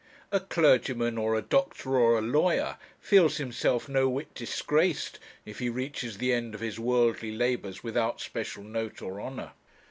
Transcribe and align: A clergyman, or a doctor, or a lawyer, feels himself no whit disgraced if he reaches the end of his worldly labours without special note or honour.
A 0.31 0.39
clergyman, 0.39 1.19
or 1.19 1.35
a 1.35 1.43
doctor, 1.43 1.95
or 1.95 2.17
a 2.17 2.23
lawyer, 2.23 2.77
feels 2.99 3.37
himself 3.37 3.87
no 3.87 4.09
whit 4.09 4.33
disgraced 4.33 5.19
if 5.45 5.59
he 5.59 5.69
reaches 5.69 6.17
the 6.17 6.33
end 6.33 6.55
of 6.55 6.59
his 6.59 6.79
worldly 6.79 7.31
labours 7.31 7.83
without 7.83 8.19
special 8.19 8.63
note 8.63 9.03
or 9.03 9.21
honour. 9.21 9.51